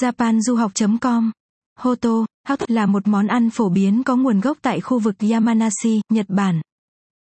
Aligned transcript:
japanduhoc.com 0.00 1.30
Hoto, 1.78 2.26
hot 2.48 2.70
là 2.70 2.86
một 2.86 3.08
món 3.08 3.26
ăn 3.26 3.50
phổ 3.50 3.68
biến 3.68 4.02
có 4.02 4.16
nguồn 4.16 4.40
gốc 4.40 4.58
tại 4.62 4.80
khu 4.80 4.98
vực 4.98 5.14
Yamanashi, 5.30 6.00
Nhật 6.12 6.26
Bản. 6.28 6.60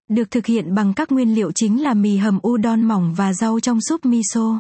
Được 0.10 0.32
thực 0.32 0.46
hiện 0.46 0.76
bằng 0.76 0.94
các 0.94 1.12
nguyên 1.12 1.36
liệu 1.36 1.52
chính 1.52 1.84
là 1.84 1.94
mì 1.94 2.18
hầm 2.18 2.40
udon 2.48 2.84
mỏng 2.84 3.14
và 3.14 3.34
rau 3.34 3.60
trong 3.60 3.80
súp 3.82 4.06
miso. 4.06 4.60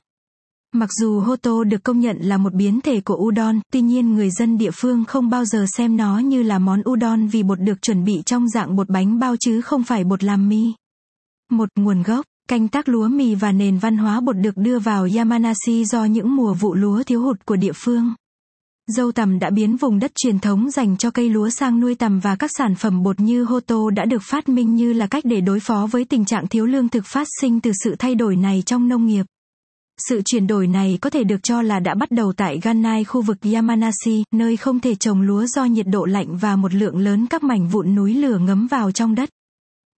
Mặc 0.76 0.89
dù 1.02 1.20
Hoto 1.20 1.63
được 1.63 1.84
công 1.84 1.99
nhận 1.99 2.18
là 2.21 2.38
một 2.38 2.54
biến 2.54 2.81
thể 2.81 3.02
của 3.02 3.15
udon, 3.15 3.60
tuy 3.71 3.81
nhiên 3.81 4.14
người 4.14 4.30
dân 4.32 4.58
địa 4.58 4.72
phương 4.74 5.06
không 5.06 5.30
bao 5.30 5.46
giờ 5.46 5.66
xem 5.78 5.98
nó 5.98 6.20
như 6.20 6.44
là 6.44 6.60
món 6.60 6.82
udon 6.90 7.28
vì 7.28 7.44
bột 7.44 7.60
được 7.60 7.82
chuẩn 7.82 8.04
bị 8.04 8.22
trong 8.26 8.50
dạng 8.50 8.76
bột 8.76 8.90
bánh 8.90 9.20
bao 9.20 9.36
chứ 9.40 9.62
không 9.62 9.84
phải 9.84 10.04
bột 10.04 10.24
làm 10.24 10.50
mi. 10.50 10.74
Một 11.52 11.70
nguồn 11.76 12.04
gốc 12.04 12.26
Canh 12.49 12.67
tác 12.67 12.89
lúa 12.89 13.07
mì 13.07 13.35
và 13.35 13.51
nền 13.51 13.78
văn 13.78 13.97
hóa 13.97 14.21
bột 14.21 14.37
được 14.37 14.57
đưa 14.57 14.79
vào 14.79 15.07
Yamanashi 15.15 15.85
do 15.85 16.05
những 16.05 16.35
mùa 16.35 16.53
vụ 16.53 16.73
lúa 16.73 17.03
thiếu 17.03 17.21
hụt 17.21 17.45
của 17.45 17.55
địa 17.55 17.71
phương. 17.75 18.13
Dâu 18.88 19.12
tằm 19.12 19.39
đã 19.39 19.49
biến 19.49 19.77
vùng 19.77 19.99
đất 19.99 20.11
truyền 20.15 20.39
thống 20.39 20.71
dành 20.71 20.98
cho 20.98 21.11
cây 21.11 21.29
lúa 21.29 21.49
sang 21.49 21.79
nuôi 21.79 21.95
tằm 21.95 22.20
và 22.20 22.35
các 22.35 22.51
sản 22.57 22.75
phẩm 22.75 23.03
bột 23.03 23.20
như 23.20 23.43
Hoto 23.43 23.89
đã 23.95 24.05
được 24.05 24.21
phát 24.23 24.49
minh 24.49 24.75
như 24.75 24.93
là 24.93 25.07
cách 25.07 25.25
để 25.25 25.41
đối 25.41 25.59
phó 25.59 25.87
với 25.91 26.05
tình 26.05 26.25
trạng 26.25 26.48
thiếu 26.48 26.65
lương 26.65 26.89
thực 26.89 27.05
phát 27.05 27.27
sinh 27.41 27.59
từ 27.59 27.71
sự 27.84 27.95
thay 27.99 28.15
đổi 28.15 28.35
này 28.35 28.63
trong 28.65 28.87
nông 28.87 29.05
nghiệp. 29.07 29.25
Sự 30.09 30.21
chuyển 30.25 30.48
đổi 30.48 30.67
này 30.67 30.98
có 31.01 31.09
thể 31.09 31.23
được 31.23 31.43
cho 31.43 31.62
là 31.62 31.79
đã 31.79 31.95
bắt 31.95 32.12
đầu 32.12 32.34
tại 32.37 32.59
Ganai 32.63 33.03
khu 33.03 33.21
vực 33.21 33.37
Yamanashi, 33.53 34.23
nơi 34.31 34.57
không 34.57 34.79
thể 34.79 34.95
trồng 34.95 35.21
lúa 35.21 35.45
do 35.45 35.65
nhiệt 35.65 35.87
độ 35.87 36.05
lạnh 36.05 36.37
và 36.37 36.55
một 36.55 36.73
lượng 36.73 36.98
lớn 36.98 37.27
các 37.29 37.43
mảnh 37.43 37.67
vụn 37.67 37.95
núi 37.95 38.13
lửa 38.13 38.37
ngấm 38.37 38.67
vào 38.67 38.91
trong 38.91 39.15
đất. 39.15 39.29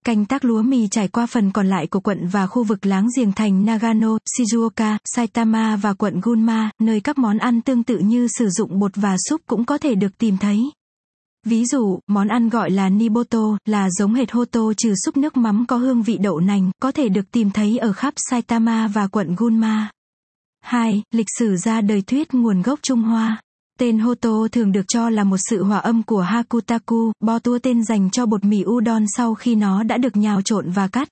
Canh 0.05 0.25
tác 0.25 0.45
lúa 0.45 0.61
mì 0.61 0.87
trải 0.87 1.07
qua 1.07 1.25
phần 1.25 1.51
còn 1.51 1.67
lại 1.67 1.87
của 1.87 1.99
quận 1.99 2.27
và 2.27 2.47
khu 2.47 2.63
vực 2.63 2.85
láng 2.85 3.07
giềng 3.17 3.31
thành 3.31 3.65
Nagano, 3.65 4.17
Shizuoka, 4.37 4.97
Saitama 5.05 5.75
và 5.75 5.93
quận 5.93 6.21
Gunma, 6.21 6.69
nơi 6.81 7.01
các 7.01 7.17
món 7.17 7.37
ăn 7.37 7.61
tương 7.61 7.83
tự 7.83 7.97
như 7.97 8.27
sử 8.27 8.49
dụng 8.49 8.79
bột 8.79 8.91
và 8.95 9.15
súp 9.29 9.41
cũng 9.47 9.65
có 9.65 9.77
thể 9.77 9.95
được 9.95 10.17
tìm 10.17 10.37
thấy. 10.37 10.59
Ví 11.45 11.65
dụ, 11.65 11.99
món 12.07 12.27
ăn 12.27 12.49
gọi 12.49 12.71
là 12.71 12.89
Niboto, 12.89 13.57
là 13.65 13.89
giống 13.89 14.13
hệt 14.13 14.31
Hoto 14.31 14.61
trừ 14.77 14.93
súp 15.05 15.17
nước 15.17 15.37
mắm 15.37 15.65
có 15.67 15.77
hương 15.77 16.03
vị 16.03 16.17
đậu 16.17 16.39
nành, 16.39 16.71
có 16.81 16.91
thể 16.91 17.09
được 17.09 17.31
tìm 17.31 17.51
thấy 17.51 17.77
ở 17.77 17.93
khắp 17.93 18.13
Saitama 18.17 18.87
và 18.87 19.07
quận 19.07 19.35
Gunma. 19.37 19.91
2. 20.61 21.03
Lịch 21.11 21.27
sử 21.39 21.55
ra 21.55 21.81
đời 21.81 22.01
thuyết 22.01 22.33
nguồn 22.33 22.61
gốc 22.61 22.79
Trung 22.81 23.01
Hoa 23.01 23.41
Tên 23.79 23.99
Hoto 23.99 24.47
thường 24.51 24.71
được 24.71 24.85
cho 24.87 25.09
là 25.09 25.23
một 25.23 25.37
sự 25.49 25.63
hòa 25.63 25.77
âm 25.77 26.03
của 26.03 26.21
Hakutaku, 26.21 27.11
bo 27.19 27.39
tua 27.39 27.59
tên 27.59 27.83
dành 27.83 28.09
cho 28.11 28.25
bột 28.25 28.43
mì 28.43 28.63
udon 28.65 29.05
sau 29.17 29.35
khi 29.35 29.55
nó 29.55 29.83
đã 29.83 29.97
được 29.97 30.17
nhào 30.17 30.41
trộn 30.41 30.69
và 30.69 30.87
cắt. 30.87 31.09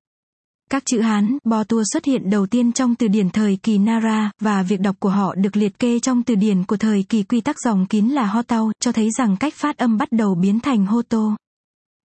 Các 0.69 0.83
chữ 0.85 1.01
Hán, 1.01 1.37
bo 1.43 1.63
tua 1.63 1.83
xuất 1.93 2.05
hiện 2.05 2.29
đầu 2.29 2.45
tiên 2.45 2.71
trong 2.71 2.95
từ 2.95 3.07
điển 3.07 3.29
thời 3.29 3.57
kỳ 3.63 3.77
Nara, 3.77 4.31
và 4.41 4.63
việc 4.63 4.79
đọc 4.79 4.95
của 4.99 5.09
họ 5.09 5.35
được 5.35 5.57
liệt 5.57 5.79
kê 5.79 5.99
trong 5.99 6.23
từ 6.23 6.35
điển 6.35 6.63
của 6.63 6.77
thời 6.77 7.03
kỳ 7.09 7.23
quy 7.23 7.41
tắc 7.41 7.55
dòng 7.59 7.85
kín 7.85 8.07
là 8.07 8.25
Hotao, 8.25 8.71
cho 8.79 8.91
thấy 8.91 9.09
rằng 9.17 9.37
cách 9.37 9.53
phát 9.53 9.77
âm 9.77 9.97
bắt 9.97 10.11
đầu 10.11 10.35
biến 10.35 10.59
thành 10.59 10.85
Hoto. 10.85 11.35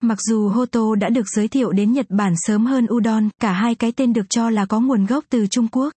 Mặc 0.01 0.17
dù 0.21 0.49
Hoto 0.49 0.95
đã 0.95 1.09
được 1.09 1.25
giới 1.35 1.47
thiệu 1.47 1.71
đến 1.71 1.93
Nhật 1.93 2.05
Bản 2.09 2.33
sớm 2.37 2.65
hơn 2.65 2.87
Udon, 2.93 3.29
cả 3.41 3.51
hai 3.51 3.75
cái 3.75 3.91
tên 3.91 4.13
được 4.13 4.29
cho 4.29 4.49
là 4.49 4.65
có 4.65 4.79
nguồn 4.79 5.05
gốc 5.05 5.25
từ 5.29 5.47
Trung 5.47 5.67
Quốc. 5.67 5.93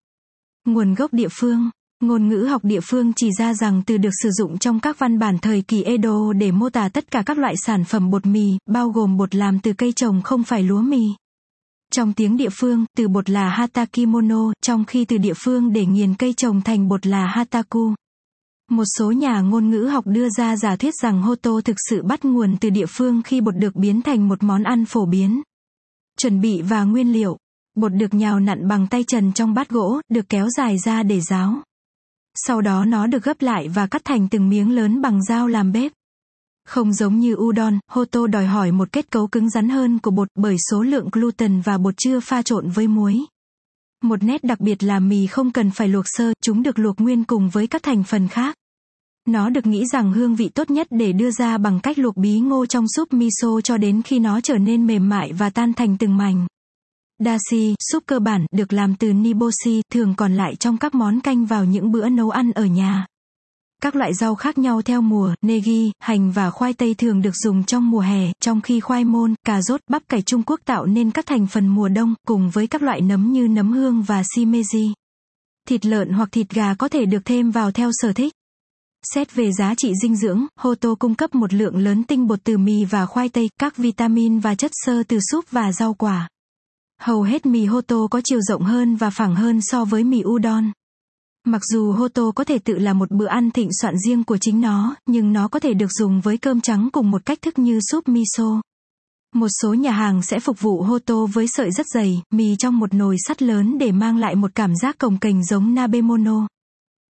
Nguồn 0.66 0.94
gốc 0.94 1.14
địa 1.14 1.28
phương 1.32 1.70
Ngôn 2.04 2.28
ngữ 2.28 2.46
học 2.50 2.64
địa 2.64 2.80
phương 2.84 3.14
chỉ 3.16 3.30
ra 3.40 3.54
rằng 3.54 3.82
từ 3.86 3.98
được 3.98 4.10
sử 4.24 4.30
dụng 4.32 4.58
trong 4.58 4.80
các 4.80 5.00
văn 5.00 5.20
bản 5.20 5.38
thời 5.38 5.62
kỳ 5.62 5.84
Edo 5.84 6.34
để 6.34 6.52
mô 6.52 6.70
tả 6.70 6.90
tất 6.90 7.12
cả 7.12 7.24
các 7.26 7.38
loại 7.38 7.54
sản 7.66 7.84
phẩm 7.84 8.10
bột 8.10 8.26
mì, 8.26 8.58
bao 8.66 8.90
gồm 8.90 9.18
bột 9.18 9.36
làm 9.36 9.60
từ 9.60 9.74
cây 9.74 9.92
trồng 9.92 10.22
không 10.22 10.44
phải 10.44 10.64
lúa 10.64 10.82
mì. 10.82 11.02
Trong 11.94 12.14
tiếng 12.14 12.38
địa 12.38 12.50
phương, 12.60 12.86
từ 12.98 13.08
bột 13.08 13.30
là 13.30 13.50
hatakimono, 13.50 14.54
trong 14.62 14.86
khi 14.86 15.06
từ 15.06 15.18
địa 15.18 15.34
phương 15.38 15.74
để 15.74 15.86
nghiền 15.86 16.16
cây 16.16 16.34
trồng 16.34 16.62
thành 16.62 16.88
bột 16.88 17.08
là 17.08 17.28
hataku. 17.28 17.94
Một 18.70 18.86
số 18.98 19.12
nhà 19.12 19.42
ngôn 19.42 19.70
ngữ 19.70 19.84
học 19.84 20.08
đưa 20.08 20.30
ra 20.30 20.56
giả 20.58 20.76
thuyết 20.76 20.94
rằng 21.02 21.22
Hoto 21.22 21.52
thực 21.66 21.78
sự 21.90 22.04
bắt 22.04 22.26
nguồn 22.26 22.58
từ 22.62 22.70
địa 22.70 22.86
phương 22.90 23.22
khi 23.22 23.42
bột 23.42 23.56
được 23.58 23.76
biến 23.76 24.02
thành 24.02 24.28
một 24.28 24.44
món 24.44 24.64
ăn 24.64 24.86
phổ 24.86 25.06
biến. 25.06 25.42
Chuẩn 26.20 26.42
bị 26.42 26.62
và 26.62 26.84
nguyên 26.84 27.14
liệu. 27.14 27.38
Bột 27.76 27.94
được 27.94 28.14
nhào 28.14 28.40
nặn 28.40 28.68
bằng 28.68 28.88
tay 28.88 29.04
trần 29.08 29.34
trong 29.34 29.54
bát 29.54 29.70
gỗ, 29.70 30.02
được 30.10 30.30
kéo 30.30 30.48
dài 30.58 30.78
ra 30.86 31.04
để 31.04 31.22
ráo. 31.22 31.62
Sau 32.36 32.62
đó 32.62 32.86
nó 32.86 33.08
được 33.08 33.24
gấp 33.24 33.42
lại 33.42 33.68
và 33.68 33.88
cắt 33.88 34.02
thành 34.06 34.28
từng 34.30 34.50
miếng 34.50 34.76
lớn 34.76 35.02
bằng 35.02 35.24
dao 35.24 35.48
làm 35.48 35.72
bếp. 35.72 35.92
Không 36.66 36.94
giống 36.94 37.20
như 37.20 37.36
udon, 37.36 37.80
hoto 37.92 38.28
đòi 38.28 38.46
hỏi 38.46 38.72
một 38.72 38.92
kết 38.92 39.12
cấu 39.12 39.28
cứng 39.28 39.50
rắn 39.50 39.70
hơn 39.70 40.00
của 40.00 40.12
bột 40.12 40.28
bởi 40.36 40.56
số 40.72 40.82
lượng 40.82 41.10
gluten 41.12 41.62
và 41.62 41.78
bột 41.78 41.94
chưa 41.98 42.20
pha 42.20 42.42
trộn 42.42 42.70
với 42.70 42.88
muối. 42.88 43.20
Một 44.04 44.24
nét 44.24 44.44
đặc 44.44 44.60
biệt 44.60 44.84
là 44.84 45.00
mì 45.00 45.28
không 45.28 45.52
cần 45.52 45.72
phải 45.72 45.88
luộc 45.88 46.06
sơ, 46.08 46.34
chúng 46.42 46.64
được 46.64 46.80
luộc 46.80 47.00
nguyên 47.00 47.24
cùng 47.24 47.50
với 47.50 47.68
các 47.68 47.84
thành 47.84 48.04
phần 48.04 48.28
khác. 48.28 48.56
Nó 49.28 49.50
được 49.50 49.66
nghĩ 49.66 49.86
rằng 49.86 50.14
hương 50.14 50.36
vị 50.36 50.50
tốt 50.50 50.72
nhất 50.72 50.88
để 50.90 51.14
đưa 51.14 51.32
ra 51.32 51.58
bằng 51.58 51.80
cách 51.80 52.00
luộc 52.00 52.18
bí 52.18 52.40
ngô 52.40 52.66
trong 52.66 52.86
súp 52.96 53.14
miso 53.14 53.62
cho 53.64 53.78
đến 53.78 54.02
khi 54.02 54.20
nó 54.20 54.42
trở 54.42 54.58
nên 54.58 54.88
mềm 54.88 55.10
mại 55.10 55.34
và 55.34 55.50
tan 55.50 55.74
thành 55.74 55.98
từng 55.98 56.18
mảnh. 56.18 56.48
Dashi, 57.26 57.76
súp 57.92 58.04
cơ 58.06 58.20
bản, 58.20 58.46
được 58.52 58.74
làm 58.74 58.96
từ 58.96 59.14
niboshi, 59.14 59.82
thường 59.94 60.14
còn 60.18 60.34
lại 60.34 60.56
trong 60.56 60.78
các 60.78 60.96
món 60.96 61.20
canh 61.20 61.46
vào 61.46 61.66
những 61.66 61.92
bữa 61.92 62.10
nấu 62.10 62.30
ăn 62.30 62.52
ở 62.52 62.66
nhà. 62.66 63.06
Các 63.82 63.96
loại 63.96 64.14
rau 64.14 64.36
khác 64.36 64.58
nhau 64.58 64.82
theo 64.82 65.02
mùa, 65.02 65.34
negi, 65.42 65.92
hành 66.00 66.32
và 66.32 66.50
khoai 66.50 66.74
tây 66.74 66.94
thường 66.94 67.22
được 67.22 67.36
dùng 67.36 67.64
trong 67.64 67.90
mùa 67.90 68.00
hè, 68.00 68.32
trong 68.42 68.62
khi 68.62 68.80
khoai 68.80 69.06
môn, 69.06 69.36
cà 69.46 69.62
rốt, 69.62 69.82
bắp 69.90 70.04
cải 70.10 70.22
Trung 70.22 70.44
Quốc 70.46 70.60
tạo 70.66 70.86
nên 70.86 71.12
các 71.12 71.26
thành 71.26 71.48
phần 71.48 71.68
mùa 71.68 71.90
đông, 71.90 72.14
cùng 72.28 72.50
với 72.50 72.68
các 72.68 72.82
loại 72.82 73.02
nấm 73.02 73.32
như 73.32 73.48
nấm 73.48 73.72
hương 73.72 74.02
và 74.02 74.22
shimeji. 74.22 74.94
Thịt 75.68 75.86
lợn 75.86 76.10
hoặc 76.10 76.30
thịt 76.32 76.50
gà 76.50 76.74
có 76.74 76.88
thể 76.88 77.06
được 77.06 77.26
thêm 77.26 77.52
vào 77.52 77.72
theo 77.72 77.90
sở 77.94 78.14
thích. 78.14 78.34
Xét 79.14 79.36
về 79.36 79.52
giá 79.52 79.74
trị 79.78 79.94
dinh 80.02 80.16
dưỡng, 80.16 80.46
Hoto 80.60 80.96
cung 80.96 81.16
cấp 81.16 81.36
một 81.36 81.54
lượng 81.54 81.78
lớn 81.78 82.04
tinh 82.04 82.28
bột 82.28 82.40
từ 82.44 82.58
mì 82.58 82.86
và 82.86 83.06
khoai 83.06 83.30
tây, 83.30 83.50
các 83.60 83.78
vitamin 83.78 84.40
và 84.40 84.56
chất 84.56 84.72
xơ 84.86 85.04
từ 85.08 85.20
súp 85.32 85.52
và 85.52 85.72
rau 85.72 85.94
quả. 85.94 86.30
Hầu 87.02 87.22
hết 87.22 87.46
mì 87.46 87.66
Hoto 87.66 88.08
có 88.12 88.22
chiều 88.24 88.42
rộng 88.42 88.64
hơn 88.64 88.96
và 88.96 89.10
phẳng 89.10 89.36
hơn 89.36 89.62
so 89.62 89.86
với 89.86 90.04
mì 90.04 90.24
udon. 90.26 90.72
Mặc 91.46 91.62
dù 91.72 91.92
Hoto 91.92 92.32
có 92.36 92.44
thể 92.44 92.60
tự 92.60 92.78
là 92.78 92.94
một 92.94 93.12
bữa 93.12 93.28
ăn 93.28 93.52
thịnh 93.52 93.70
soạn 93.82 93.96
riêng 93.98 94.24
của 94.24 94.38
chính 94.38 94.62
nó, 94.62 94.96
nhưng 95.06 95.34
nó 95.34 95.48
có 95.48 95.60
thể 95.60 95.74
được 95.74 95.92
dùng 95.92 96.22
với 96.22 96.38
cơm 96.38 96.62
trắng 96.62 96.90
cùng 96.92 97.12
một 97.12 97.26
cách 97.26 97.42
thức 97.42 97.60
như 97.60 97.80
súp 97.92 98.08
miso. 98.08 98.62
Một 99.36 99.48
số 99.62 99.74
nhà 99.74 99.92
hàng 99.92 100.22
sẽ 100.22 100.40
phục 100.40 100.62
vụ 100.62 100.82
Hoto 100.82 101.26
với 101.26 101.46
sợi 101.48 101.72
rất 101.72 101.86
dày, 101.94 102.22
mì 102.32 102.56
trong 102.60 102.80
một 102.80 102.94
nồi 102.94 103.16
sắt 103.28 103.42
lớn 103.42 103.78
để 103.78 103.92
mang 103.92 104.18
lại 104.18 104.36
một 104.36 104.52
cảm 104.56 104.76
giác 104.76 104.98
cồng 104.98 105.18
kềnh 105.18 105.44
giống 105.44 105.74
Nabemono. 105.74 106.48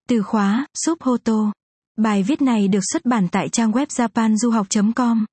Từ 0.08 0.22
khóa, 0.22 0.66
súp 0.84 1.02
Hoto. 1.02 1.52
Bài 1.96 2.22
viết 2.22 2.42
này 2.42 2.68
được 2.68 2.82
xuất 2.92 3.04
bản 3.04 3.28
tại 3.28 3.48
trang 3.48 3.72
web 3.72 3.86
japanduhoc.com. 3.86 5.24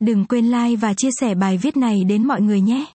Đừng 0.00 0.24
quên 0.24 0.46
like 0.50 0.76
và 0.76 0.94
chia 0.94 1.10
sẻ 1.20 1.34
bài 1.34 1.58
viết 1.58 1.76
này 1.76 2.04
đến 2.04 2.26
mọi 2.26 2.40
người 2.40 2.60
nhé. 2.60 2.86